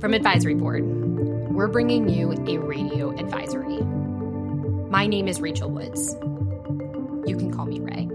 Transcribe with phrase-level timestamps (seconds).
[0.00, 0.84] From Advisory Board,
[1.52, 3.78] we're bringing you a radio advisory.
[4.90, 6.14] My name is Rachel Woods.
[7.26, 8.08] You can call me Rae.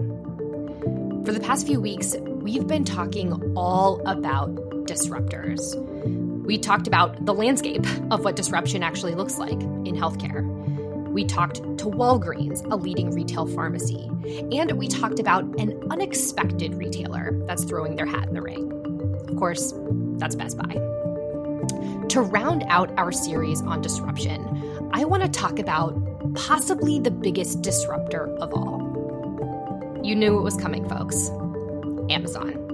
[1.24, 4.54] For the past few weeks, we've been talking all about
[4.86, 5.74] disruptors.
[6.44, 10.42] We talked about the landscape of what disruption actually looks like in healthcare.
[11.10, 14.10] We talked to Walgreens, a leading retail pharmacy,
[14.52, 18.72] and we talked about an unexpected retailer that's throwing their hat in the ring.
[19.28, 19.72] Of course,
[20.18, 20.97] that's Best Buy.
[22.10, 25.94] To round out our series on disruption, I want to talk about
[26.34, 30.00] possibly the biggest disruptor of all.
[30.02, 31.28] You knew it was coming, folks
[32.10, 32.64] Amazon.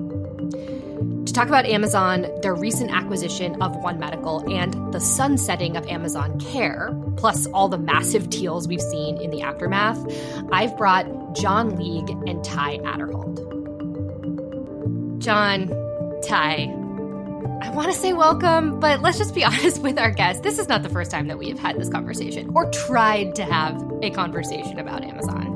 [1.27, 6.39] To talk about Amazon, their recent acquisition of One Medical, and the sunsetting of Amazon
[6.39, 9.99] Care, plus all the massive deals we've seen in the aftermath,
[10.53, 13.41] I've brought John League and Ty Aderholt.
[15.19, 15.69] John,
[16.23, 16.84] Ty,
[17.65, 20.43] I want to say welcome, but let's just be honest with our guests.
[20.43, 23.45] This is not the first time that we have had this conversation or tried to
[23.45, 25.51] have a conversation about Amazon.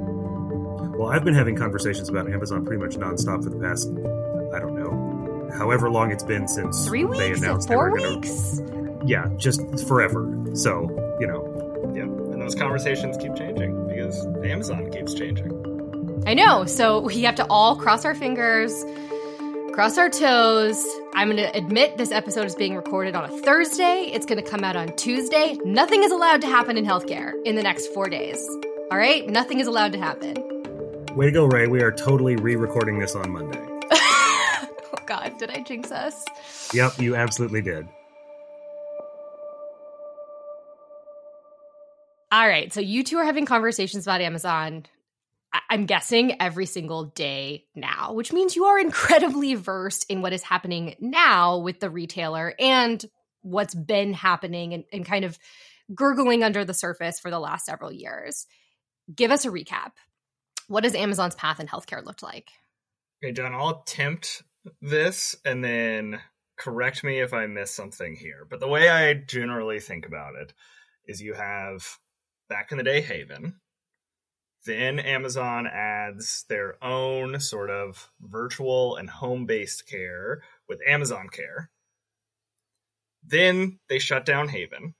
[0.98, 3.88] Well, I've been having conversations about Amazon pretty much nonstop for the past,
[4.55, 7.19] I don't know, however long it's been since Three weeks?
[7.19, 8.58] they announced Four they were going weeks?
[8.58, 8.98] to.
[9.06, 10.28] Yeah, just forever.
[10.54, 10.88] So,
[11.20, 15.52] you know, Yeah, and those conversations keep changing because Amazon keeps changing.
[16.27, 16.64] I know.
[16.64, 18.72] So we have to all cross our fingers,
[19.78, 20.84] cross our toes.
[21.14, 24.10] I'm going to admit this episode is being recorded on a Thursday.
[24.12, 25.56] It's going to come out on Tuesday.
[25.64, 28.44] Nothing is allowed to happen in healthcare in the next four days.
[28.90, 29.24] All right?
[29.28, 30.34] Nothing is allowed to happen.
[31.14, 31.68] way to go, Rae.
[31.68, 33.64] We are totally re recording this on Monday.
[33.92, 34.68] oh,
[35.06, 35.38] God.
[35.38, 36.24] Did I jinx us?
[36.74, 37.86] Yep, you absolutely did.
[42.32, 42.72] All right.
[42.72, 44.86] So you two are having conversations about Amazon.
[45.70, 50.42] I'm guessing every single day now, which means you are incredibly versed in what is
[50.42, 53.04] happening now with the retailer and
[53.42, 55.38] what's been happening and, and kind of
[55.94, 58.46] gurgling under the surface for the last several years.
[59.14, 59.92] Give us a recap.
[60.66, 62.50] What does Amazon's path in healthcare looked like?
[63.22, 64.42] Okay, John, I'll attempt
[64.82, 66.20] this and then
[66.58, 68.47] correct me if I miss something here.
[68.48, 70.52] But the way I generally think about it
[71.06, 71.86] is you have
[72.48, 73.54] back in the day Haven.
[74.66, 81.70] Then Amazon adds their own sort of virtual and home based care with Amazon Care.
[83.24, 84.94] Then they shut down Haven.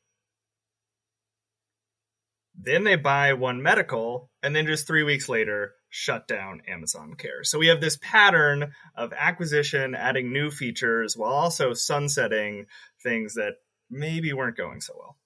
[2.61, 7.45] Then they buy One Medical, and then just three weeks later, shut down Amazon Care.
[7.45, 12.67] So we have this pattern of acquisition, adding new features, while also sunsetting
[13.03, 13.55] things that
[13.91, 15.17] maybe weren't going so well.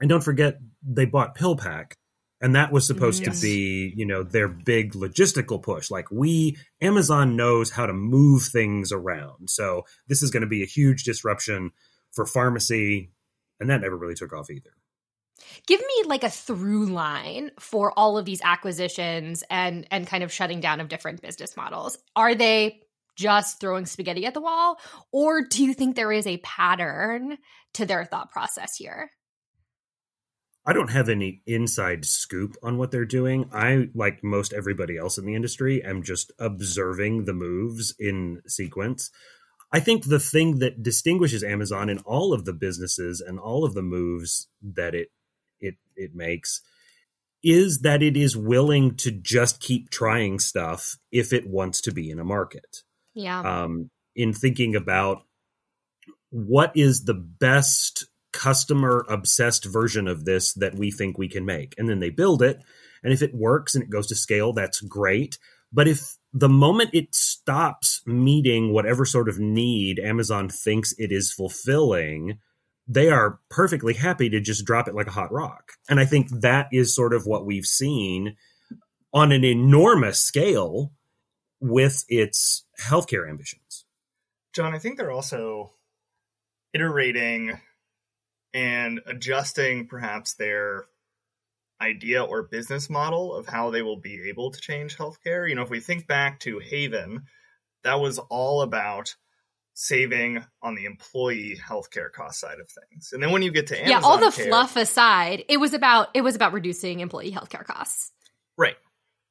[0.00, 1.92] And don't forget, they bought PillPack,
[2.42, 3.40] and that was supposed Yes.
[3.40, 5.90] to be, you know, their big logistical push.
[5.90, 9.48] Like we, Amazon knows how to move things around.
[9.48, 11.70] So this is going to be a huge disruption
[12.10, 13.12] for pharmacy,
[13.60, 14.72] and that never really took off either.
[15.66, 20.32] Give me like a through line for all of these acquisitions and and kind of
[20.32, 21.96] shutting down of different business models.
[22.14, 22.80] Are they
[23.16, 24.78] just throwing spaghetti at the wall
[25.12, 27.36] or do you think there is a pattern
[27.74, 29.10] to their thought process here?
[30.64, 33.50] I don't have any inside scoop on what they're doing.
[33.52, 39.10] I, like most everybody else in the industry, am just observing the moves in sequence.
[39.72, 43.74] I think the thing that distinguishes Amazon in all of the businesses and all of
[43.74, 45.10] the moves that it
[45.60, 46.60] it it makes
[47.42, 52.08] is that it is willing to just keep trying stuff if it wants to be
[52.10, 52.82] in a market
[53.14, 53.40] Yeah.
[53.40, 55.22] um, in thinking about
[56.30, 61.74] what is the best customer obsessed version of this that we think we can make.
[61.78, 62.60] And then they build it.
[63.02, 65.38] And if it works and it goes to scale, that's great.
[65.72, 71.32] But if the moment it stops meeting whatever sort of need Amazon thinks it is
[71.32, 72.38] fulfilling,
[72.86, 75.72] they are perfectly happy to just drop it like a hot rock.
[75.88, 78.36] And I think that is sort of what we've seen
[79.12, 80.92] on an enormous scale
[81.60, 83.84] with its healthcare ambitions.
[84.52, 85.72] John, I think they're also
[86.74, 87.58] iterating
[88.54, 90.84] and adjusting perhaps their
[91.80, 95.48] idea or business model of how they will be able to change healthcare.
[95.48, 97.22] You know, if we think back to Haven,
[97.82, 99.16] that was all about
[99.74, 103.10] saving on the employee healthcare cost side of things.
[103.12, 105.74] And then when you get to Amazon yeah, all the Care- fluff aside, it was
[105.74, 108.12] about it was about reducing employee healthcare costs.
[108.56, 108.76] Right.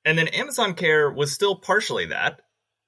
[0.03, 2.41] And then Amazon Care was still partially that.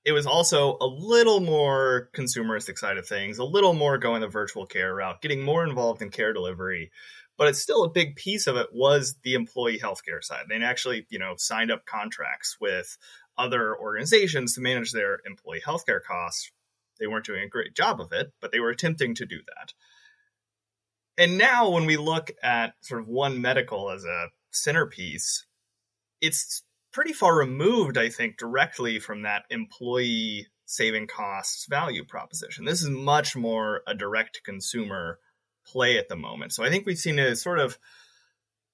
[0.06, 4.28] It was also a little more consumeristic side of things, a little more going the
[4.28, 6.92] virtual care route, getting more involved in care delivery.
[7.38, 10.46] But it's still a big piece of it was the employee healthcare side.
[10.50, 12.98] They actually, you know, signed up contracts with
[13.38, 16.52] other organizations to manage their employee healthcare costs.
[17.00, 19.74] They weren't doing a great job of it, but they were attempting to do that.
[21.18, 25.46] And now, when we look at sort of One Medical as a centerpiece,
[26.22, 26.64] it's
[26.94, 32.66] pretty far removed, I think, directly from that employee saving costs value proposition.
[32.66, 35.20] This is much more a direct consumer
[35.66, 36.54] play at the moment.
[36.54, 37.78] So I think we've seen a sort of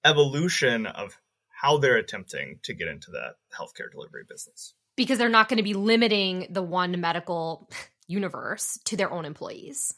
[0.04, 1.18] evolution of
[1.48, 4.74] how they're attempting to get into the healthcare delivery business.
[4.96, 7.70] Because they're not going to be limiting the one medical
[8.06, 9.94] universe to their own employees.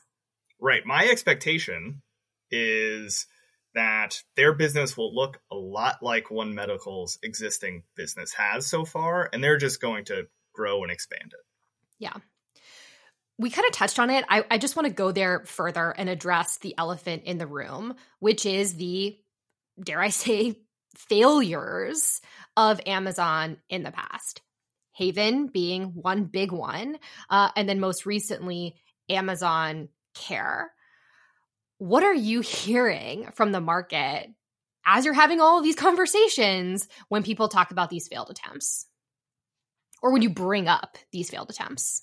[0.61, 0.83] Right.
[0.85, 2.03] My expectation
[2.51, 3.27] is
[3.75, 9.29] that their business will look a lot like One Medical's existing business has so far,
[9.33, 11.45] and they're just going to grow and expand it.
[11.99, 12.15] Yeah.
[13.39, 14.25] We kind of touched on it.
[14.29, 17.95] I, I just want to go there further and address the elephant in the room,
[18.19, 19.19] which is the,
[19.83, 20.59] dare I say,
[20.97, 22.21] failures
[22.57, 24.43] of Amazon in the past.
[24.95, 26.99] Haven being one big one,
[27.31, 28.77] uh, and then most recently,
[29.09, 30.71] Amazon Care.
[31.83, 34.29] What are you hearing from the market
[34.87, 38.87] as you're having all of these conversations when people talk about these failed attempts?
[40.01, 42.03] Or when you bring up these failed attempts?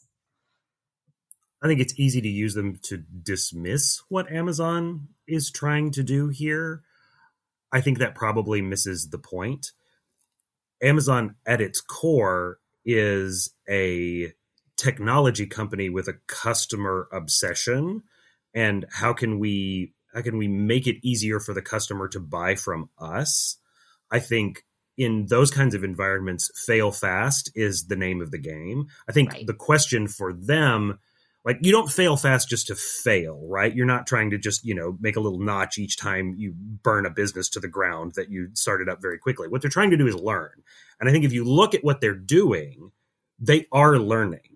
[1.63, 6.27] I think it's easy to use them to dismiss what Amazon is trying to do
[6.27, 6.81] here.
[7.71, 9.71] I think that probably misses the point.
[10.83, 14.33] Amazon, at its core, is a
[14.75, 18.03] technology company with a customer obsession
[18.53, 22.55] and how can we how can we make it easier for the customer to buy
[22.55, 23.57] from us?
[24.11, 24.65] I think
[24.97, 28.87] in those kinds of environments fail fast is the name of the game.
[29.07, 29.47] I think right.
[29.47, 30.99] the question for them
[31.45, 33.73] like you don't fail fast just to fail right?
[33.73, 37.05] You're not trying to just you know make a little notch each time you burn
[37.05, 39.47] a business to the ground that you started up very quickly.
[39.47, 40.63] What they're trying to do is learn.
[40.99, 42.91] And i think if you look at what they're doing
[43.39, 44.48] they are learning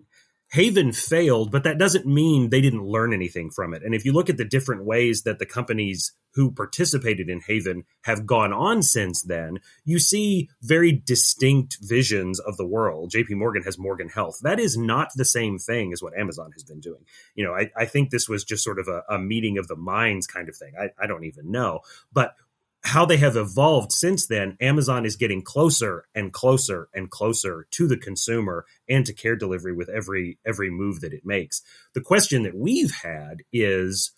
[0.54, 3.82] Haven failed, but that doesn't mean they didn't learn anything from it.
[3.82, 7.82] And if you look at the different ways that the companies who participated in Haven
[8.02, 13.10] have gone on since then, you see very distinct visions of the world.
[13.10, 14.38] JP Morgan has Morgan Health.
[14.42, 17.04] That is not the same thing as what Amazon has been doing.
[17.34, 19.76] You know, I, I think this was just sort of a, a meeting of the
[19.76, 20.74] minds kind of thing.
[20.80, 21.80] I, I don't even know.
[22.12, 22.36] But
[22.84, 27.88] how they have evolved since then, Amazon is getting closer and closer and closer to
[27.88, 31.62] the consumer and to care delivery with every every move that it makes.
[31.94, 34.12] The question that we've had is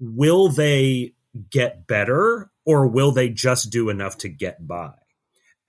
[0.00, 1.14] will they
[1.50, 4.92] get better or will they just do enough to get by?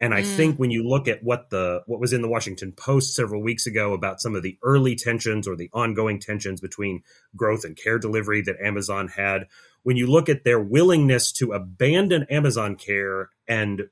[0.01, 0.35] And I mm.
[0.35, 3.67] think when you look at what the what was in the Washington Post several weeks
[3.67, 7.03] ago about some of the early tensions or the ongoing tensions between
[7.37, 9.47] growth and care delivery that Amazon had,
[9.83, 13.89] when you look at their willingness to abandon Amazon Care and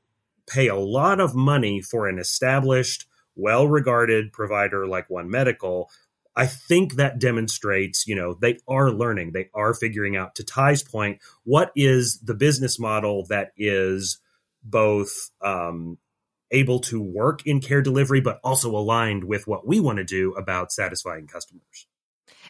[0.47, 3.05] pay a lot of money for an established,
[3.35, 5.89] well regarded provider like One Medical,
[6.35, 10.81] I think that demonstrates, you know, they are learning, they are figuring out, to Ty's
[10.81, 14.19] point, what is the business model that is
[14.63, 15.97] both um,
[16.51, 20.33] able to work in care delivery, but also aligned with what we want to do
[20.33, 21.87] about satisfying customers.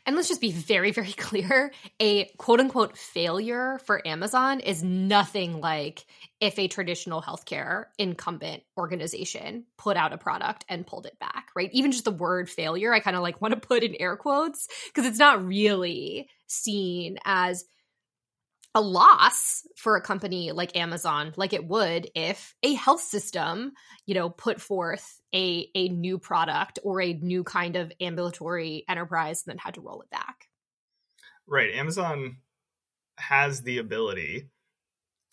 [0.05, 5.61] And let's just be very, very clear a quote unquote failure for Amazon is nothing
[5.61, 6.05] like
[6.39, 11.69] if a traditional healthcare incumbent organization put out a product and pulled it back, right?
[11.71, 14.67] Even just the word failure, I kind of like want to put in air quotes
[14.87, 17.65] because it's not really seen as
[18.73, 23.73] a loss for a company like Amazon, like it would if a health system,
[24.05, 29.43] you know, put forth a a new product or a new kind of ambulatory enterprise
[29.45, 30.47] and then had to roll it back.
[31.47, 31.73] Right.
[31.73, 32.37] Amazon
[33.17, 34.49] has the ability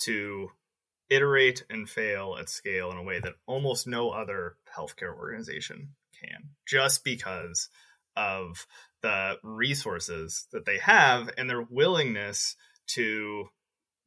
[0.00, 0.50] to
[1.10, 5.90] iterate and fail at scale in a way that almost no other healthcare organization
[6.20, 7.68] can, just because
[8.16, 8.66] of
[9.02, 12.56] the resources that they have and their willingness
[12.88, 13.48] to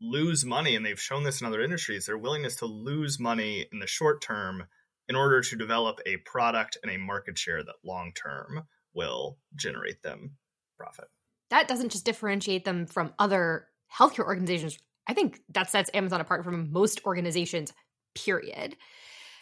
[0.01, 3.79] lose money, and they've shown this in other industries, their willingness to lose money in
[3.79, 4.63] the short term
[5.07, 10.01] in order to develop a product and a market share that long term will generate
[10.03, 10.37] them
[10.77, 11.05] profit.
[11.49, 14.77] That doesn't just differentiate them from other healthcare organizations.
[15.07, 17.73] I think that sets Amazon apart from most organizations,
[18.15, 18.77] period.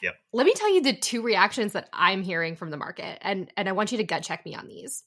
[0.01, 0.15] Yep.
[0.33, 3.69] Let me tell you the two reactions that I'm hearing from the market, and, and
[3.69, 5.03] I want you to gut check me on these.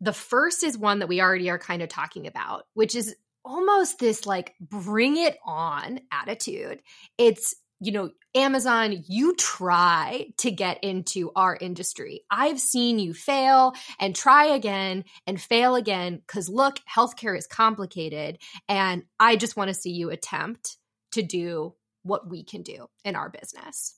[0.00, 3.16] The first is one that we already are kind of talking about, which is
[3.48, 6.82] almost this like bring it on attitude.
[7.16, 12.20] It's, you know, Amazon, you try to get into our industry.
[12.30, 18.38] I've seen you fail and try again and fail again because look, healthcare is complicated.
[18.68, 20.76] And I just want to see you attempt
[21.12, 23.96] to do what we can do in our business.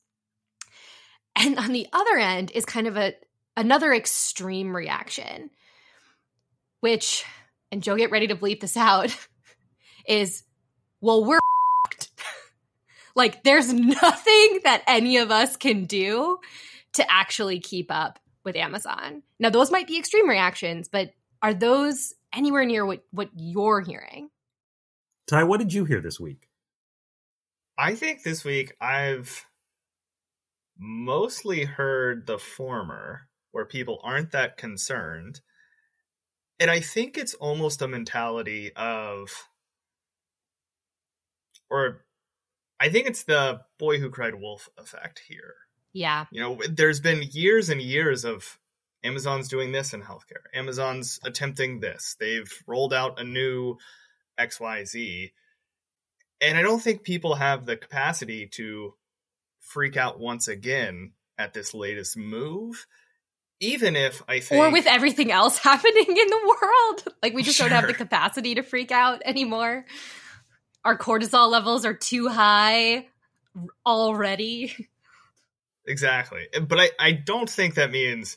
[1.34, 3.14] And on the other end is kind of a
[3.56, 5.50] another extreme reaction,
[6.80, 7.24] which,
[7.72, 9.14] and Joe, get ready to bleep this out,
[10.10, 10.42] is,
[11.00, 11.38] well, we're
[13.14, 16.38] like, there's nothing that any of us can do
[16.94, 19.22] to actually keep up with Amazon.
[19.38, 21.12] Now, those might be extreme reactions, but
[21.42, 24.30] are those anywhere near what, what you're hearing?
[25.28, 26.48] Ty, what did you hear this week?
[27.78, 29.46] I think this week I've
[30.78, 35.40] mostly heard the former, where people aren't that concerned.
[36.58, 39.30] And I think it's almost a mentality of,
[41.70, 42.04] or
[42.80, 45.54] I think it's the boy who cried wolf effect here.
[45.92, 46.26] Yeah.
[46.30, 48.58] You know, there's been years and years of
[49.02, 50.44] Amazon's doing this in healthcare.
[50.54, 52.16] Amazon's attempting this.
[52.18, 53.76] They've rolled out a new
[54.38, 55.32] XYZ.
[56.40, 58.94] And I don't think people have the capacity to
[59.60, 62.86] freak out once again at this latest move.
[63.62, 64.62] Even if I think.
[64.62, 67.14] Or with everything else happening in the world.
[67.22, 67.68] Like, we just sure.
[67.68, 69.84] don't have the capacity to freak out anymore.
[70.84, 73.06] Our cortisol levels are too high
[73.84, 74.88] already.
[75.86, 76.46] Exactly.
[76.68, 78.36] But I, I don't think that means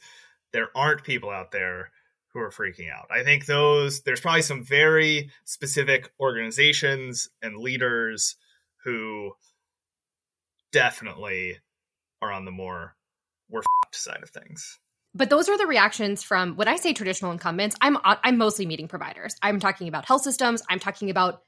[0.51, 1.91] there aren't people out there
[2.33, 3.07] who are freaking out.
[3.11, 8.35] I think those there's probably some very specific organizations and leaders
[8.83, 9.33] who
[10.71, 11.59] definitely
[12.21, 12.95] are on the more
[13.49, 14.79] we're side of things.
[15.13, 18.87] But those are the reactions from when I say traditional incumbents, I'm I'm mostly meeting
[18.87, 19.35] providers.
[19.41, 21.43] I'm talking about health systems, I'm talking about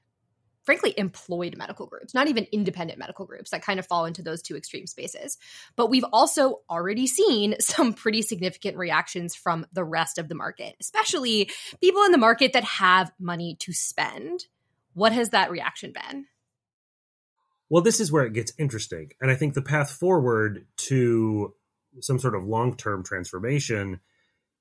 [0.66, 4.42] frankly employed medical groups, not even independent medical groups that kind of fall into those
[4.42, 5.38] two extreme spaces.
[5.76, 10.76] But we've also already seen some pretty significant reactions from the rest of the market,
[10.80, 11.50] especially
[11.82, 14.46] people in the market that have money to spend.
[14.94, 16.26] What has that reaction been?
[17.70, 19.12] Well, this is where it gets interesting.
[19.20, 21.54] And I think the path forward to
[22.02, 24.00] some sort of long term transformation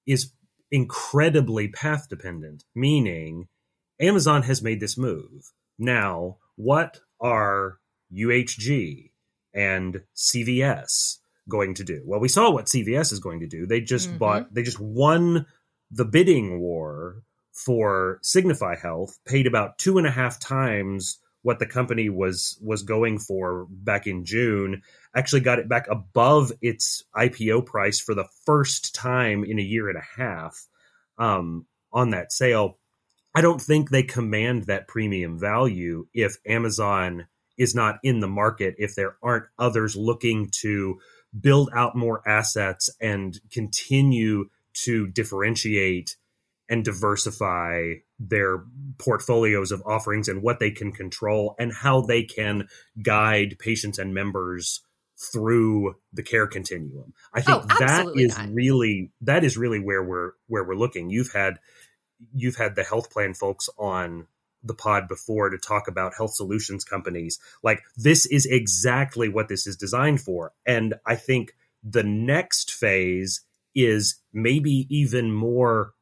[0.07, 0.33] is
[0.71, 3.49] incredibly path dependent, meaning
[4.01, 7.79] Amazon has made this move now, what are
[8.13, 9.11] UHG
[9.53, 12.03] and CVS going to do?
[12.05, 13.67] Well, we saw what CVS is going to do.
[13.67, 14.19] They just mm-hmm.
[14.19, 15.47] bought, they just won
[15.91, 21.67] the bidding war for Signify Health, paid about two and a half times what the
[21.67, 24.83] company was was going for back in June.
[25.15, 29.89] Actually, got it back above its IPO price for the first time in a year
[29.91, 30.67] and a half
[31.19, 32.79] um, on that sale.
[33.35, 37.27] I don't think they command that premium value if Amazon
[37.57, 40.99] is not in the market, if there aren't others looking to
[41.39, 44.49] build out more assets and continue
[44.85, 46.17] to differentiate
[46.69, 48.65] and diversify their
[48.99, 52.69] portfolios of offerings and what they can control and how they can
[53.03, 54.81] guide patients and members
[55.33, 57.13] through the care continuum.
[57.33, 58.53] I think oh, that is not.
[58.53, 61.11] really that is really where we're where we're looking.
[61.11, 61.59] You've had
[62.35, 64.27] you've had the health plan folks on
[64.63, 67.39] the pod before to talk about health solutions companies.
[67.63, 70.53] Like this is exactly what this is designed for.
[70.67, 73.43] And I think the next phase
[73.75, 75.93] is maybe even more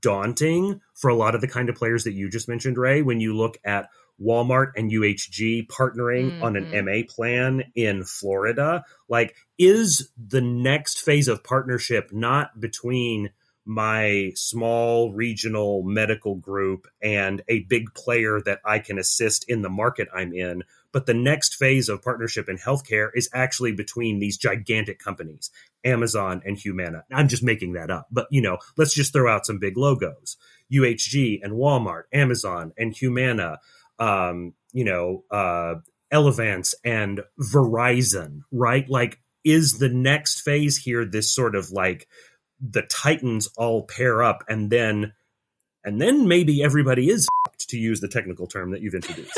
[0.00, 3.20] daunting for a lot of the kind of players that you just mentioned, Rae, when
[3.20, 3.88] you look at
[4.20, 6.42] Walmart and UHG partnering mm-hmm.
[6.42, 7.06] on an MA mm-hmm.
[7.08, 8.84] plan in Florida.
[9.08, 13.30] Like, is the next phase of partnership not between
[13.64, 19.68] my small regional medical group and a big player that I can assist in the
[19.68, 20.62] market I'm in.
[20.92, 25.50] But the next phase of partnership in healthcare is actually between these gigantic companies,
[25.84, 27.04] Amazon and Humana.
[27.12, 30.36] I'm just making that up, but you know, let's just throw out some big logos:
[30.72, 33.60] UHG and Walmart, Amazon and Humana.
[34.00, 35.74] Um, you know, uh,
[36.12, 38.88] Elevance and Verizon, right?
[38.88, 42.08] Like, is the next phase here this sort of like
[42.60, 45.12] the titans all pair up and then
[45.82, 47.26] and then maybe everybody is
[47.68, 49.32] to use the technical term that you've introduced.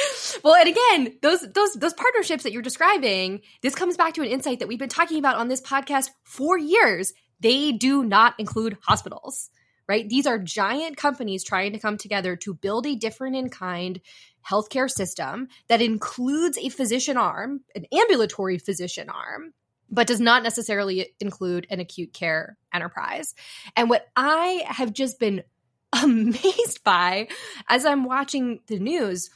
[0.44, 4.28] well, and again, those those those partnerships that you're describing, this comes back to an
[4.28, 7.12] insight that we've been talking about on this podcast for years.
[7.40, 9.50] They do not include hospitals,
[9.88, 10.08] right?
[10.08, 14.00] These are giant companies trying to come together to build a different in kind
[14.48, 19.52] healthcare system that includes a physician arm, an ambulatory physician arm,
[19.90, 23.34] but does not necessarily include an acute care enterprise.
[23.76, 25.42] And what I have just been
[26.02, 27.28] amazed by
[27.68, 29.30] as I'm watching the news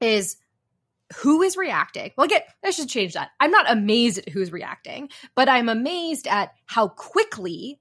[0.00, 0.36] is
[1.16, 2.10] who is reacting.
[2.16, 3.30] Well, again, I should change that.
[3.38, 7.78] I'm not amazed at who's reacting, but I'm amazed at how quickly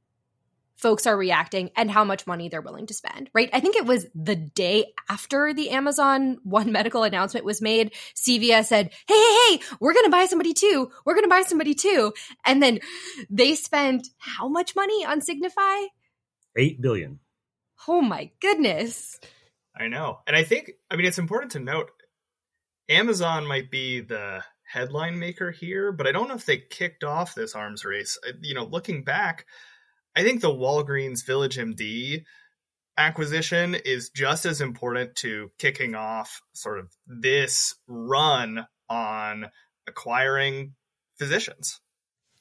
[0.84, 3.50] folks are reacting and how much money they're willing to spend, right?
[3.54, 8.66] I think it was the day after the Amazon One Medical announcement was made, CVS
[8.66, 10.92] said, Hey, hey, hey, we're going to buy somebody too.
[11.06, 12.13] We're going to buy somebody too.
[12.46, 12.80] And then
[13.30, 15.86] they spent how much money on Signify?
[16.58, 17.20] Eight billion.
[17.88, 19.20] Oh my goodness.
[19.80, 20.20] I know.
[20.28, 21.92] And I think, I mean, it's important to note
[22.90, 27.36] Amazon might be the headline maker here, but I don't know if they kicked off
[27.36, 28.18] this arms race.
[28.28, 29.46] Uh, you know, looking back,
[30.15, 32.24] I think the Walgreens Village MD
[32.98, 39.50] acquisition is just as important to kicking off sort of this run on
[39.88, 40.75] acquiring
[41.17, 41.79] physicians.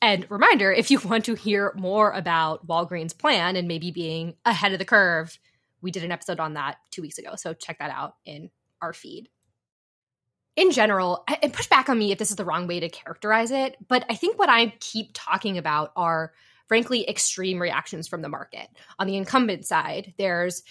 [0.02, 4.72] And reminder if you want to hear more about Walgreens' plan and maybe being ahead
[4.72, 5.38] of the curve,
[5.80, 7.36] we did an episode on that two weeks ago.
[7.36, 8.50] So check that out in
[8.82, 9.28] our feed.
[10.54, 13.50] In general, and push back on me if this is the wrong way to characterize
[13.50, 16.32] it, but I think what I keep talking about are
[16.72, 18.66] frankly extreme reactions from the market.
[18.98, 20.62] On the incumbent side, there's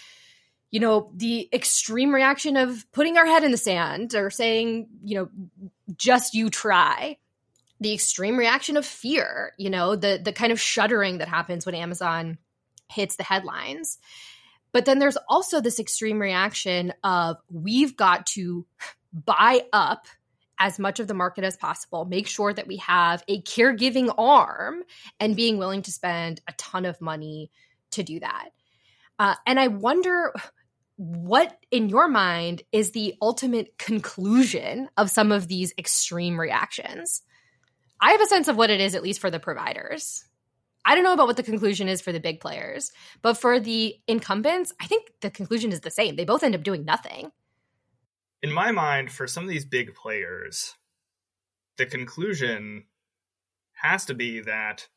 [0.72, 5.14] you know the extreme reaction of putting our head in the sand or saying you
[5.14, 5.28] know
[5.96, 7.18] just you try
[7.78, 11.76] the extreme reaction of fear you know the the kind of shuddering that happens when
[11.76, 12.36] amazon
[12.90, 13.98] hits the headlines
[14.72, 18.66] but then there's also this extreme reaction of we've got to
[19.12, 20.06] buy up
[20.62, 24.84] as much of the market as possible, make sure that we have a caregiving arm,
[25.18, 27.50] and being willing to spend a ton of money
[27.90, 28.50] to do that.
[29.18, 30.32] Uh, and I wonder
[30.96, 37.22] what, in your mind, is the ultimate conclusion of some of these extreme reactions?
[38.00, 40.24] I have a sense of what it is, at least for the providers.
[40.84, 43.96] I don't know about what the conclusion is for the big players, but for the
[44.06, 46.14] incumbents, I think the conclusion is the same.
[46.14, 47.32] They both end up doing nothing.
[48.42, 50.74] In my mind, for some of these big players,
[51.78, 52.84] the conclusion
[53.74, 54.88] has to be that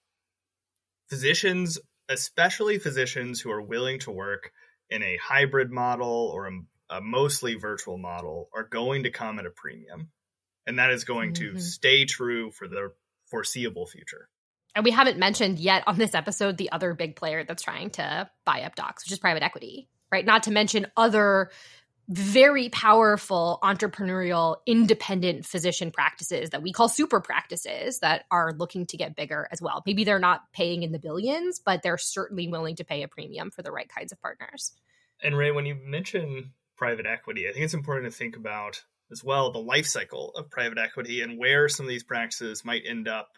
[1.10, 4.52] physicians, especially physicians who are willing to work
[4.90, 6.48] in a hybrid model or
[6.90, 10.10] a, mostly virtual model, are going to come at a premium.
[10.68, 11.56] And that is going mm-hmm.
[11.56, 12.92] to stay true for the
[13.30, 14.28] foreseeable future.
[14.76, 18.30] And we haven't mentioned yet on this episode the other big player that's trying to
[18.46, 20.26] buy up docs, which is private equity, right?
[20.26, 21.50] Not to mention other
[22.08, 28.98] very powerful entrepreneurial independent physician practices that we call super practices that are looking to
[28.98, 29.82] get bigger as well.
[29.86, 33.50] Maybe they're not paying in the billions, but they're certainly willing to pay a premium
[33.50, 34.72] for the right kinds of partners.
[35.24, 39.24] And Rae, when you mention private equity, I think it's important to think about as
[39.24, 43.08] well the life cycle of private equity and where some of these practices might end
[43.08, 43.38] up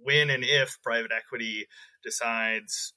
[0.00, 1.66] when and if private equity
[2.02, 2.94] decides,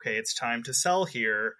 [0.00, 1.56] okay, it's time to sell here,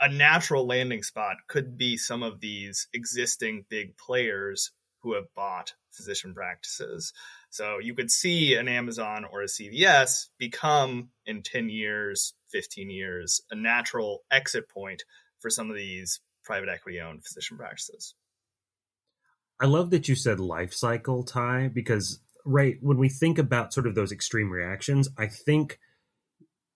[0.00, 5.74] a natural landing spot could be some of these existing big players who have bought
[5.92, 7.12] physician practices.
[7.50, 13.40] So you could see an Amazon or a CVS become in 10 years, 15 years,
[13.50, 15.04] a natural exit point
[15.38, 18.14] for some of these private equity owned physician practices.
[19.60, 23.86] I love that you said life cycle, Ty, because right when we think about sort
[23.86, 25.78] of those extreme reactions, I think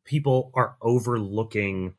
[0.05, 1.95] people are overlooking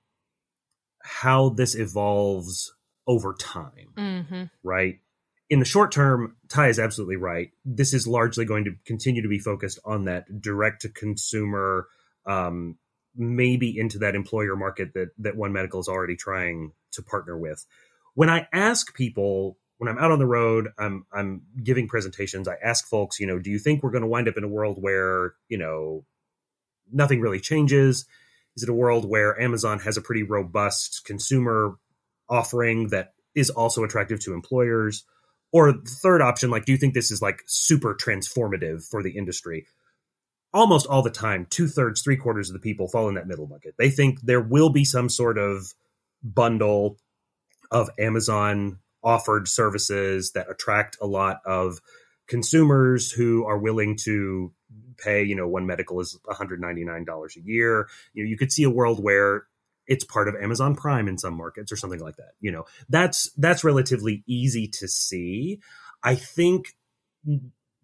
[1.05, 2.73] how this evolves
[3.07, 4.43] over time, mm-hmm.
[4.63, 4.99] right?
[5.49, 7.51] In the short term, Ty is absolutely right.
[7.63, 11.87] This is largely going to continue to be focused on that direct to consumer,
[12.25, 12.77] um,
[13.15, 17.63] maybe into that employer market that that One Medical is already trying to partner with.
[18.15, 22.47] When I ask people when I'm out on the road, I'm I'm giving presentations.
[22.47, 24.47] I ask folks, you know, do you think we're going to wind up in a
[24.47, 26.05] world where you know
[26.91, 28.05] nothing really changes?
[28.55, 31.75] Is it a world where Amazon has a pretty robust consumer
[32.29, 35.03] offering that is also attractive to employers?
[35.51, 39.17] Or the third option, like, do you think this is like super transformative for the
[39.17, 39.67] industry?
[40.53, 43.47] Almost all the time, two thirds, three quarters of the people fall in that middle
[43.47, 43.75] bucket.
[43.77, 45.73] They think there will be some sort of
[46.23, 46.97] bundle
[47.71, 51.79] of Amazon offered services that attract a lot of
[52.27, 54.51] consumers who are willing to
[54.97, 58.69] pay you know one medical is $199 a year you know you could see a
[58.69, 59.45] world where
[59.87, 63.31] it's part of amazon prime in some markets or something like that you know that's
[63.37, 65.59] that's relatively easy to see
[66.03, 66.75] i think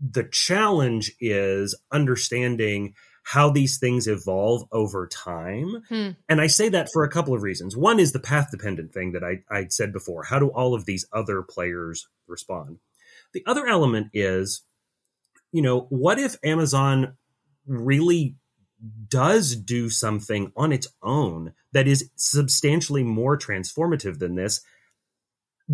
[0.02, 5.84] the challenge is understanding how these things evolve over time.
[5.90, 6.10] Hmm.
[6.28, 7.78] And I say that for a couple of reasons.
[7.78, 10.24] One is the path dependent thing that I, I said before.
[10.24, 12.80] How do all of these other players respond?
[13.34, 14.64] The other element is,
[15.52, 17.18] you know, what if Amazon
[17.68, 18.36] really
[19.08, 24.62] does do something on its own that is substantially more transformative than this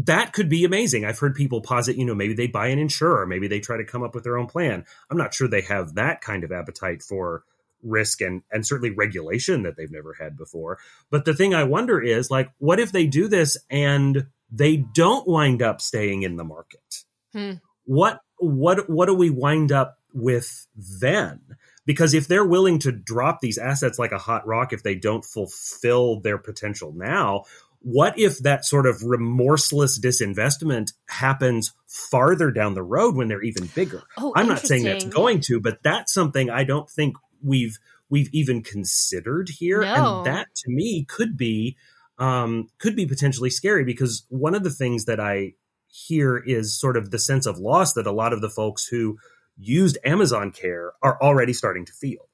[0.05, 1.05] that could be amazing.
[1.05, 3.83] I've heard people posit, you know, maybe they buy an insurer, maybe they try to
[3.83, 4.85] come up with their own plan.
[5.09, 7.43] I'm not sure they have that kind of appetite for
[7.83, 10.77] risk and and certainly regulation that they've never had before.
[11.09, 15.27] But the thing I wonder is like what if they do this and they don't
[15.27, 17.03] wind up staying in the market?
[17.33, 17.53] Hmm.
[17.85, 21.41] What what what do we wind up with then?
[21.85, 25.23] Because if they're willing to drop these assets like a hot rock if they don't
[25.23, 27.45] fulfill their potential now,
[27.79, 33.67] what if that sort of remorseless disinvestment happens farther down the road when they're even
[33.67, 34.03] bigger?
[34.17, 37.77] Oh, I'm not saying that's going to, but that's something I don't think we've
[38.09, 40.17] we've even considered here, No.
[40.17, 41.77] and that to me could be
[42.17, 45.53] um, could be potentially scary because one of the things that I
[45.87, 49.17] hear is sort of the sense of loss that a lot of the folks who
[49.57, 52.27] used Amazon Care are already starting to feel.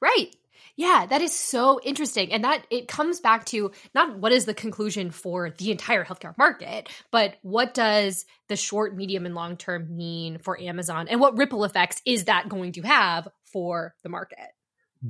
[0.00, 0.34] Right.
[0.78, 2.32] Yeah, that is so interesting.
[2.32, 6.36] And that it comes back to not what is the conclusion for the entire healthcare
[6.36, 11.08] market, but what does the short, medium, and long term mean for Amazon?
[11.08, 14.50] And what ripple effects is that going to have for the market?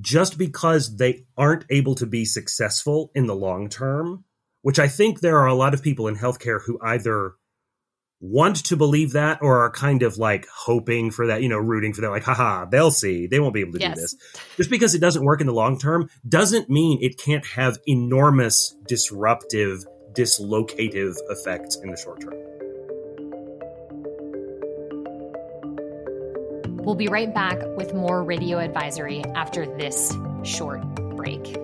[0.00, 4.24] just because they aren't able to be successful in the long term,
[4.62, 7.34] which I think there are a lot of people in healthcare who either
[8.30, 11.92] want to believe that or are kind of like hoping for that, you know, rooting
[11.92, 13.26] for that, like, haha, they'll see.
[13.26, 13.94] They won't be able to Yes.
[13.94, 14.16] do this.
[14.56, 18.76] Just because it doesn't work in the long term doesn't mean it can't have enormous
[18.88, 22.34] disruptive, dislocative effects in the short term.
[26.84, 30.82] We'll be right back with more radio advisory after this short
[31.16, 31.56] break.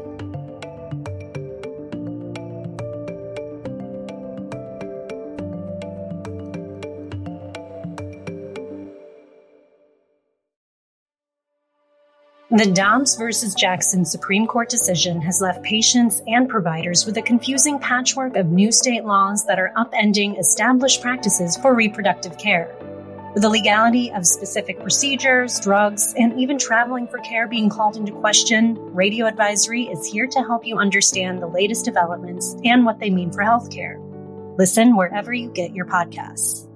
[12.54, 17.78] The Dobbs versus Jackson Supreme Court decision has left patients and providers with a confusing
[17.78, 22.70] patchwork of new state laws that are upending established practices for reproductive care.
[23.32, 28.12] With the legality of specific procedures, drugs, and even traveling for care being called into
[28.12, 33.08] question, Radio Advisory is here to help you understand the latest developments and what they
[33.08, 33.96] mean for healthcare.
[34.58, 36.68] Listen wherever you get your podcasts.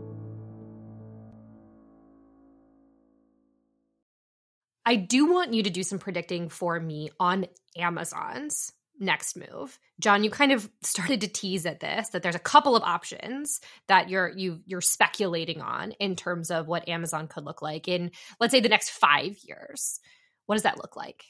[4.86, 7.46] I do want you to do some predicting for me on
[7.76, 9.78] Amazon's next move.
[10.00, 13.60] John, you kind of started to tease at this that there's a couple of options
[13.88, 18.12] that you're you you're speculating on in terms of what Amazon could look like in
[18.40, 20.00] let's say the next 5 years.
[20.46, 21.24] What does that look like?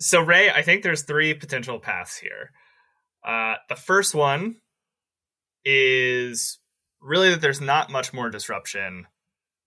[0.00, 2.50] So, Rae, I think there's three potential paths here.
[3.24, 4.56] Uh, the first one
[5.64, 6.58] is
[7.00, 9.06] really that there's not much more disruption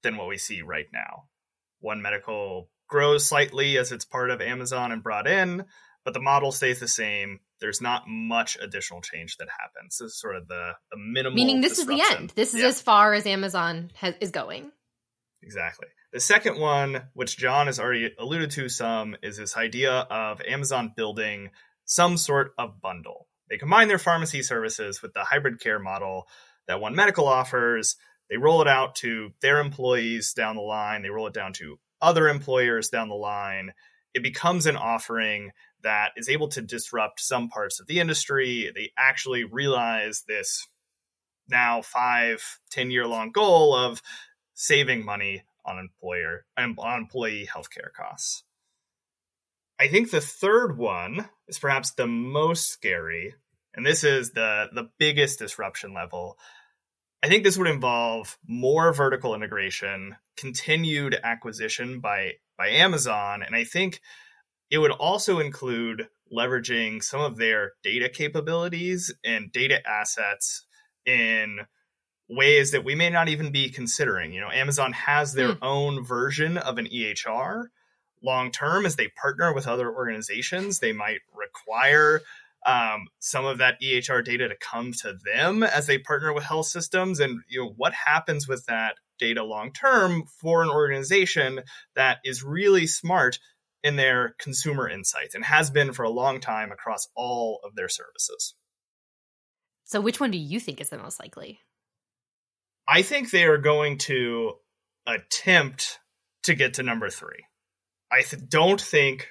[0.04, 1.24] than what we see right now.
[1.86, 5.66] One Medical grows slightly as it's part of Amazon and brought in,
[6.04, 7.40] but the model stays the same.
[7.62, 9.98] There's not much additional change that happens.
[10.00, 11.36] This is sort of the, the minimal.
[11.36, 12.32] Meaning this is the end.
[12.36, 12.68] This is Yeah.
[12.68, 14.72] as far as Amazon has, is going.
[15.42, 15.88] Exactly.
[16.12, 20.92] The second one, which John has already alluded to some, is this idea of Amazon
[20.96, 21.52] building
[21.86, 23.28] some sort of bundle.
[23.50, 26.28] They combine their pharmacy services with the hybrid care model
[26.68, 27.96] that One Medical offers.
[28.30, 31.80] They roll it out to their employees down the line, they roll it down to
[32.02, 33.74] other employers down the line.
[34.14, 35.52] It becomes an offering
[35.84, 38.72] that is able to disrupt some parts of the industry.
[38.74, 40.68] They actually realize this
[41.50, 44.02] now five, 10 year long goal of
[44.54, 48.44] saving money on employer and on employee healthcare costs.
[49.80, 53.36] I think the third one is perhaps the most scary,
[53.74, 56.38] and this is the the biggest disruption level.
[57.26, 63.64] I think this would involve more vertical integration, continued acquisition by by Amazon, and I
[63.64, 64.00] think
[64.70, 70.68] it would also include leveraging some of their data capabilities and data assets
[71.04, 71.62] in
[72.30, 74.32] ways that we may not even be considering.
[74.32, 75.64] You know, Amazon has their Hmm.
[75.64, 77.72] own version of an EHR.
[78.22, 82.22] Long term, as they partner with other organizations, they might require
[82.66, 86.68] um, some of that EHR data to come to them as they partner with health
[86.68, 87.20] systems.
[87.20, 91.62] And you know, what happens with that data long term for an organization
[91.96, 93.40] that is really smart
[93.84, 97.88] in their consumer insights and has been for a long time across all of their
[97.88, 98.56] services.
[99.84, 101.60] So which one do you think is the most likely?
[102.88, 104.54] I think they are going to
[105.08, 106.00] attempt
[106.44, 107.46] to get to number three.
[108.12, 109.28] I th- don't think,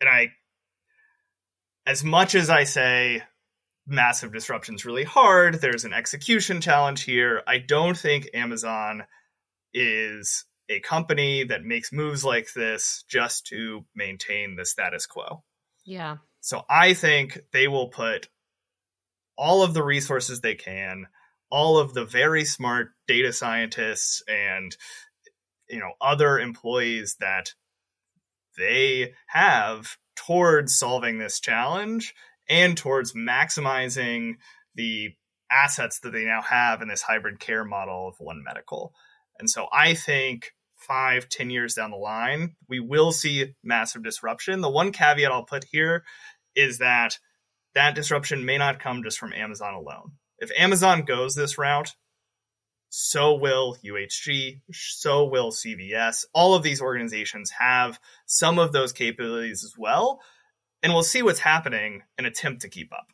[0.00, 0.32] and I,
[1.86, 3.22] as much as I say
[3.86, 7.42] massive disruption is really hard, there's an execution challenge here.
[7.46, 9.04] I don't think Amazon
[9.72, 15.44] is a company that makes moves like this just to maintain the status quo.
[15.84, 16.16] Yeah.
[16.40, 18.28] So I think they will put
[19.38, 21.06] all of the resources they can,
[21.50, 24.76] all of the very smart data scientists and
[25.68, 27.52] you know other employees that
[28.56, 32.14] they have towards solving this challenge
[32.48, 34.34] and towards maximizing
[34.74, 35.10] the
[35.50, 38.92] assets that they now have in this hybrid care model of one medical.
[39.38, 44.60] And so I think five, ten years down the line, we will see massive disruption.
[44.60, 46.04] The one caveat I'll put here
[46.54, 47.18] is that
[47.74, 50.12] that disruption may not come just from Amazon alone.
[50.38, 51.94] If Amazon goes this route,
[52.88, 56.24] so will UHG, so will CVS.
[56.32, 60.20] All of these organizations have some of those capabilities as well.
[60.82, 63.06] And we'll see what's happening and attempt to keep up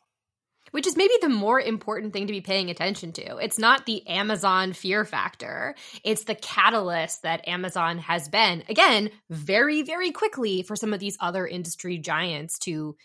[0.73, 3.37] which is maybe the more important thing to be paying attention to.
[3.37, 9.83] It's not the Amazon fear factor, it's the catalyst that Amazon has been, again, very,
[9.83, 12.95] very quickly for some of these other industry giants to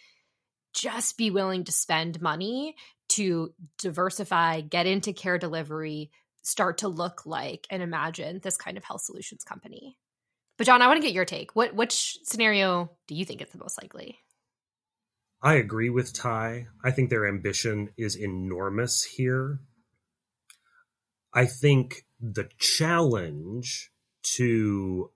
[0.73, 2.75] just be willing to spend money
[3.11, 6.11] to diversify, get into care delivery,
[6.49, 9.97] start to look like and imagine this kind of health solutions company.
[10.57, 11.55] But John, I want to get your take.
[11.55, 14.19] What which scenario do you think is the most likely?
[15.41, 16.67] I agree with Ty.
[16.83, 19.61] I think their ambition is enormous here.
[21.33, 23.93] I think the challenge
[24.35, 25.13] to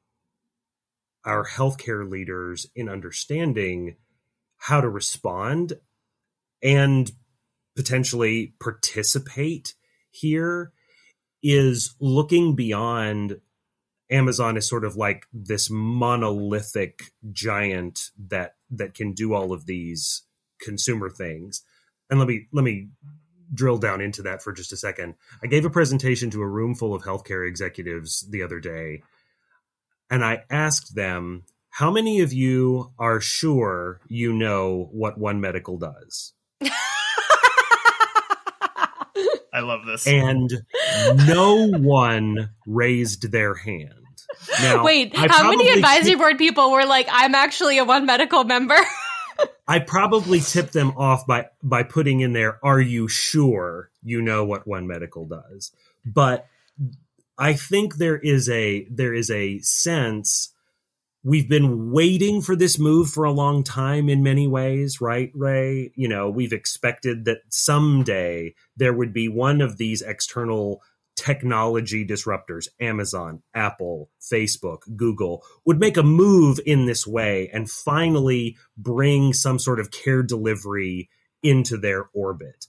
[1.24, 3.96] our healthcare leaders in understanding
[4.58, 5.72] how to respond
[6.62, 7.10] and
[7.74, 9.74] potentially participate
[10.10, 10.72] here
[11.42, 13.40] is looking beyond
[14.10, 20.22] Amazon is sort of like this monolithic giant that that can do all of these
[20.60, 21.62] consumer things.
[22.10, 22.88] And let me let me
[23.54, 25.14] drill down into that for just a second.
[25.42, 29.02] I gave a presentation to a room full of healthcare executives the other day,
[30.10, 35.78] and I asked them, "How many of you are sure you know what One Medical
[35.78, 36.34] does?"
[39.52, 40.06] I love this.
[40.06, 40.50] And
[41.26, 43.92] no one raised their hand.
[44.60, 48.44] Now, Wait, I how many advisory board people were like, I'm actually a One Medical
[48.44, 48.76] member?
[49.68, 54.44] I probably tipped them off by by putting in there, "Are you sure you know
[54.44, 55.72] what One Medical does?"
[56.04, 56.46] But
[57.38, 60.52] I think there is a there is a sense
[61.24, 65.92] we've been waiting for this move for a long time in many ways, right, Rae?
[65.94, 70.82] You know, we've expected that someday there would be one of these external
[71.14, 78.56] technology disruptors, Amazon, Apple, Facebook, Google, would make a move in this way and finally
[78.76, 81.08] bring some sort of care delivery
[81.42, 82.66] into their orbit.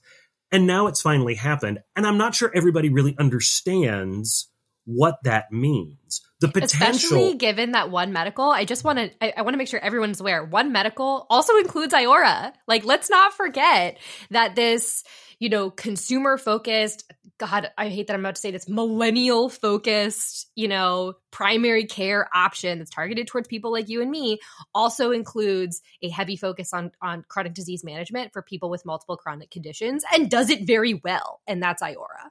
[0.52, 1.80] And now it's finally happened.
[1.96, 4.48] And I'm not sure everybody really understands
[4.84, 6.20] what that means.
[6.40, 9.58] The potential, especially given that One Medical, I just want to, I, I want to
[9.58, 10.44] make sure everyone's aware.
[10.44, 12.52] One Medical also includes Iora.
[12.66, 13.98] Like, let's not forget
[14.30, 15.04] that this,
[15.38, 20.48] you know, consumer focused, God, I hate that I'm about to say this, millennial focused,
[20.54, 24.38] you know, primary care option that's targeted towards people like you and me
[24.74, 29.50] also includes a heavy focus on on chronic disease management for people with multiple chronic
[29.50, 31.40] conditions and does it very well.
[31.46, 32.28] And that's Iora.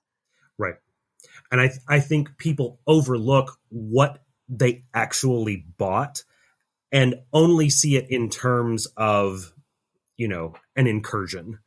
[0.57, 0.75] Right.
[1.53, 6.23] And I I think people overlook what they actually bought
[6.91, 9.53] and only see it in terms of,
[10.17, 11.59] you know, an incursion.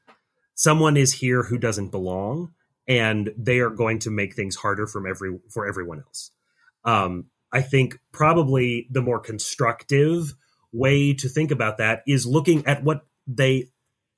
[0.56, 2.52] Someone is here who doesn't belong
[2.88, 6.32] and they are going to make things harder from every for everyone else.
[6.84, 10.34] Um, I think probably the more constructive
[10.72, 13.68] way to think about that is looking at what they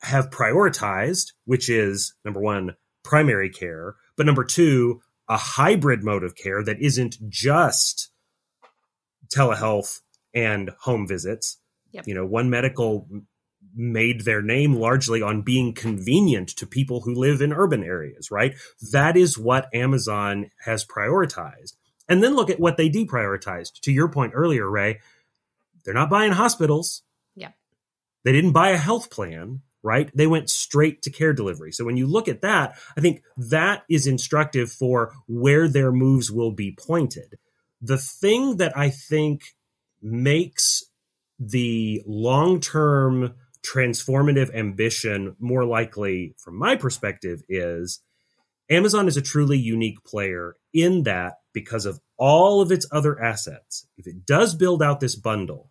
[0.00, 6.34] have prioritized, which is number one, primary care, but number two, a hybrid mode of
[6.34, 8.10] care that isn't just
[9.28, 10.00] telehealth
[10.34, 11.58] and home visits.
[11.92, 12.06] Yep.
[12.06, 13.06] You know, one medical
[13.74, 18.54] made their name largely on being convenient to people who live in urban areas, right?
[18.92, 21.74] That is what Amazon has prioritized.
[22.08, 23.80] And then look at what they deprioritized.
[23.82, 25.00] To your point earlier, Rae,
[25.84, 27.02] they're not buying hospitals.
[27.34, 27.50] Yeah.
[28.24, 30.10] They didn't buy a health plan, right?
[30.14, 31.72] They went straight to care delivery.
[31.72, 36.30] So when you look at that, I think that is instructive for where their moves
[36.30, 37.38] will be pointed.
[37.80, 39.42] The thing that I think
[40.02, 40.84] makes
[41.38, 48.00] the long term transformative ambition, more likely from my perspective, is
[48.70, 53.86] Amazon is a truly unique player in that because of all of its other assets,
[53.96, 55.70] if it does build out this bundle,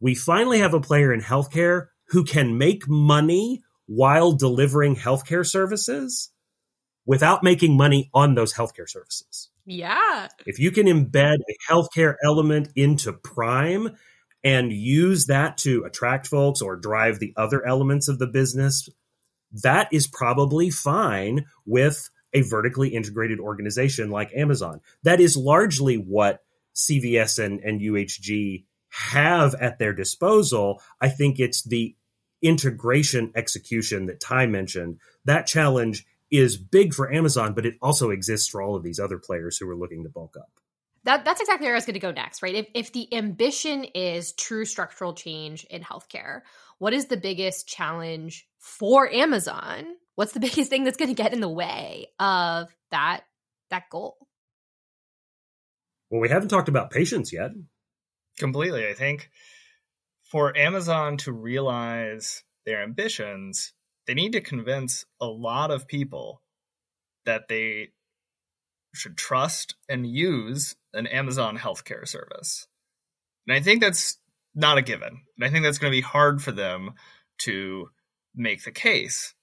[0.00, 6.30] we finally have a player in healthcare who can make money while delivering healthcare services
[7.04, 9.48] without making money on those healthcare services.
[9.64, 10.28] Yeah.
[10.44, 13.96] If you can embed a healthcare element into Prime
[14.44, 18.88] and use that to attract folks or drive the other elements of the business,
[19.62, 24.80] that is probably fine with a vertically integrated organization like Amazon.
[25.04, 26.42] That is largely what
[26.74, 28.65] CVS and, and UHG
[28.96, 30.82] have at their disposal.
[31.00, 31.96] I think it's the
[32.42, 34.98] integration execution that Ty mentioned.
[35.24, 39.18] That challenge is big for Amazon, but it also exists for all of these other
[39.18, 40.50] players who are looking to bulk up
[41.06, 42.54] that that's exactly where I was going to go next, right?
[42.54, 46.40] If if the ambition is true structural change in healthcare,
[46.78, 49.86] what is the biggest challenge for Amazon?
[50.16, 53.20] What's the biggest thing that's going to get in the way of that
[53.70, 54.16] that goal?
[56.10, 57.52] Well, we haven't talked about patients yet.
[58.38, 58.86] Completely.
[58.86, 59.30] I think
[60.30, 63.72] for Amazon to realize their ambitions,
[64.06, 66.42] they need to convince a lot of people
[67.24, 67.90] that they
[68.94, 72.66] should trust and use an Amazon healthcare service.
[73.46, 74.18] And I think that's
[74.54, 75.20] not a given.
[75.36, 76.92] And I think that's going to be hard for them
[77.42, 77.90] to
[78.34, 79.34] make the case.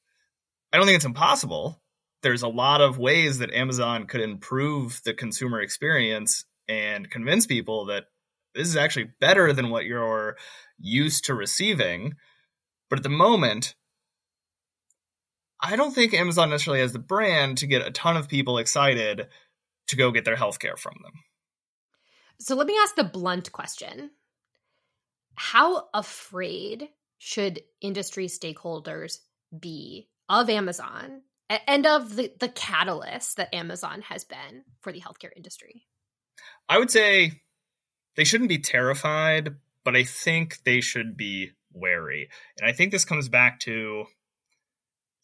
[0.71, 1.82] I don't think it's impossible.
[2.23, 7.86] There's a lot of ways that Amazon could improve the consumer experience and convince people
[7.86, 8.06] that
[8.53, 10.37] this is actually better than what you're
[10.79, 12.15] used to receiving.
[12.89, 13.75] But at the moment,
[15.61, 19.27] I don't think Amazon necessarily has the brand to get a ton of people excited
[19.87, 21.13] to go get their healthcare from them.
[22.39, 24.11] So let me ask the blunt question
[25.35, 29.19] How afraid should industry stakeholders
[29.57, 35.31] be of Amazon and of the, the catalyst that Amazon has been for the healthcare
[35.35, 35.85] industry?
[36.67, 37.41] I would say
[38.15, 42.30] they shouldn't be terrified, but I think they should be wary.
[42.60, 44.06] And I think this comes back to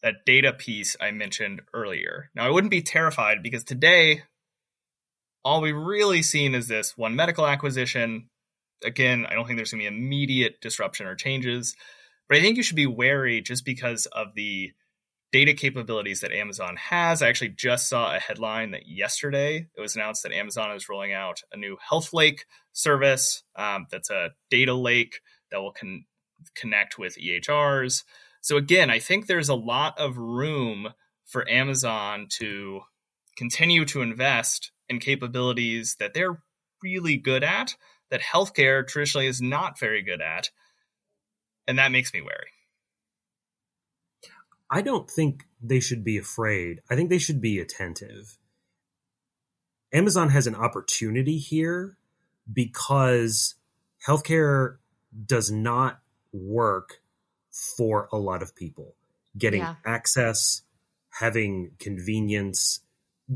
[0.02, 2.30] that data piece I mentioned earlier.
[2.34, 4.22] Now, I wouldn't be terrified because today,
[5.44, 8.28] all we've really seen is this One Medical acquisition.
[8.84, 11.76] Again, I don't think there's going to be immediate disruption or changes,
[12.28, 14.72] but I think you should be wary just because of the
[15.32, 17.22] data capabilities that Amazon has.
[17.22, 21.12] I actually just saw a headline that yesterday it was announced that Amazon is rolling
[21.12, 22.40] out a new HealthLake
[22.72, 26.04] service um, that's a data lake that will con-
[26.54, 28.04] connect with EHRs.
[28.40, 30.88] So, again, I think there's a lot of room
[31.26, 32.80] for Amazon to
[33.36, 36.42] continue to invest in capabilities that they're
[36.82, 37.76] really good at,
[38.10, 40.50] that healthcare traditionally is not very good at.
[41.68, 42.50] And that makes me wary.
[44.70, 46.80] I don't think they should be afraid.
[46.88, 48.38] I think they should be attentive.
[49.92, 51.98] Amazon has an opportunity here
[52.50, 53.56] because
[54.06, 54.76] healthcare
[55.26, 56.00] does not
[56.32, 57.00] work
[57.50, 58.94] for a lot of people.
[59.36, 59.74] Getting yeah.
[59.84, 60.62] access,
[61.10, 62.80] having convenience,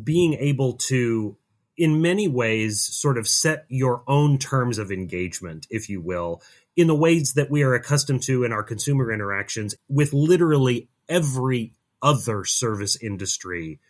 [0.03, 1.37] being able to,
[1.77, 6.42] in many ways, sort of set your own terms of engagement, if you will,
[6.77, 11.73] in the ways that we are accustomed to in our consumer interactions with literally every
[12.03, 13.81] other service industry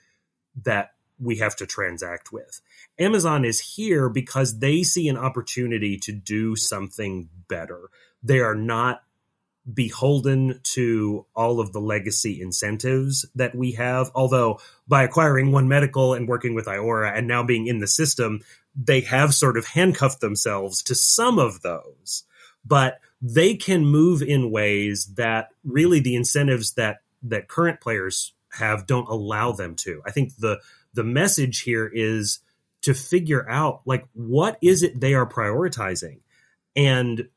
[0.63, 2.61] that we have to transact with.
[2.99, 7.89] Amazon is here because they see an opportunity to do something better.
[8.23, 9.03] They are not
[9.73, 14.11] beholden to all of the legacy incentives that we have.
[14.15, 18.41] Although, by acquiring One Medical and working with Iora and now being in the system,
[18.77, 22.25] they have sort of handcuffed themselves to some of those.
[22.65, 28.87] But they can move in ways that really the incentives that that current players have
[28.87, 30.03] don't allow them to.
[30.07, 30.61] I think the
[30.93, 32.41] the message here is
[32.83, 36.21] to figure out like what is it they are prioritizing?
[36.77, 37.29] And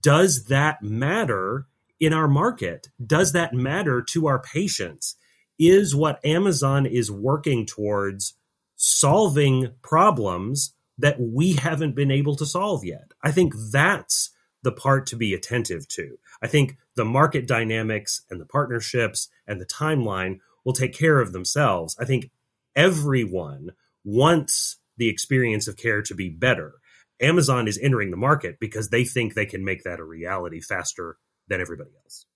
[0.00, 1.66] does that matter
[1.98, 2.88] in our market?
[3.04, 5.16] Does that matter to our patients?
[5.58, 8.34] Is what Amazon is working towards
[8.76, 13.12] solving problems that we haven't been able to solve yet?
[13.22, 14.30] I think that's
[14.62, 19.60] the part to be attentive to i think the market dynamics and the partnerships and
[19.60, 21.96] the timeline will take care of themselves.
[21.98, 22.30] I think
[22.76, 23.70] everyone
[24.04, 26.74] wants the experience of care to be better.
[27.20, 31.16] Amazon is entering the market because they think they can make that a reality faster
[31.48, 32.26] than everybody else.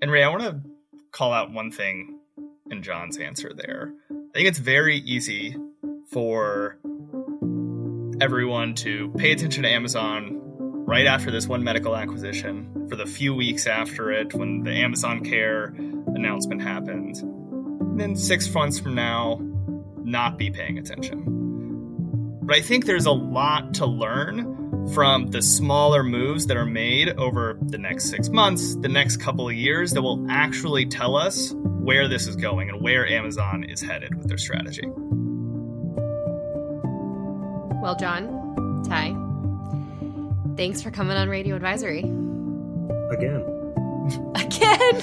[0.00, 0.60] And Rae, I want to
[1.12, 2.18] call out one thing
[2.70, 3.92] in John's answer there.
[4.10, 5.56] I think it's very easy
[6.10, 6.78] for
[8.20, 10.43] everyone to pay attention to Amazon
[10.86, 15.24] right after this One Medical acquisition, for the few weeks after it, when the Amazon
[15.24, 15.74] Care
[16.14, 19.40] announcement happened, and then six months from now,
[20.02, 22.40] not be paying attention.
[22.42, 27.08] But I think there's a lot to learn from the smaller moves that are made
[27.18, 31.54] over the next six months, the next couple of years, that will actually tell us
[31.54, 34.86] where this is going and where Amazon is headed with their strategy.
[37.80, 39.23] Well, John, Ty,
[40.56, 42.00] Thanks for coming on Radio Advisory.
[43.10, 43.42] Again.
[44.36, 45.02] Again.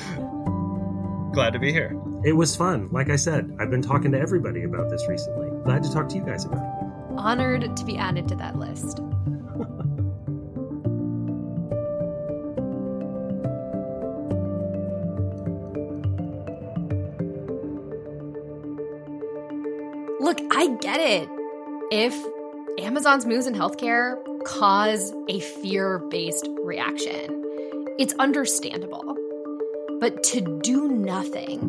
[1.33, 1.99] Glad to be here.
[2.23, 2.87] It was fun.
[2.91, 5.49] Like I said, I've been talking to everybody about this recently.
[5.63, 7.17] Glad to talk to you guys about it.
[7.17, 8.99] Honored to be added to that list.
[20.21, 21.27] Look, I get it.
[21.91, 22.15] If
[22.79, 24.15] Amazon's moves in healthcare
[24.45, 27.43] cause a fear based reaction.
[27.97, 29.17] It's understandable.
[29.99, 31.59] But to do nothing,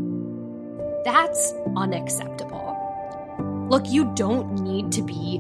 [1.05, 2.77] that's unacceptable.
[3.69, 5.39] Look, you don't need to be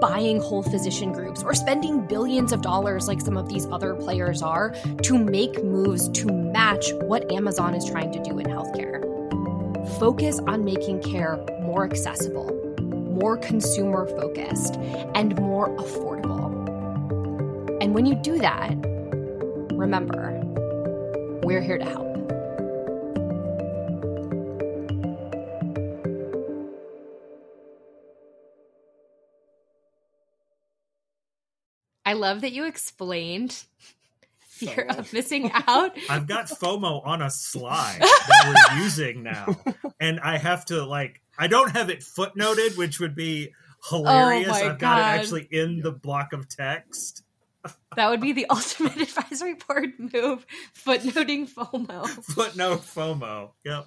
[0.00, 4.42] buying whole physician groups or spending billions of dollars like some of these other players
[4.42, 9.00] are to make moves to match what Amazon is trying to do in healthcare.
[10.00, 14.74] Focus on making care more accessible, more consumer focused,
[15.14, 16.61] and more affordable.
[17.92, 18.74] And when you do that,
[19.74, 20.40] remember,
[21.42, 22.08] we're here to help.
[32.06, 33.62] I love that you explained
[34.38, 35.94] fear of missing out.
[36.08, 39.54] I've got FOMO on a slide that we're using now.
[40.00, 43.52] And I have to like I don't have it footnoted, which would be
[43.90, 44.48] oh hilarious.
[44.50, 47.22] Oh I've got it actually in the block of text.
[47.96, 52.06] That would be the ultimate advisory board move, footnoting FOMO.
[52.24, 53.50] Footnote FOMO.
[53.64, 53.86] Yep.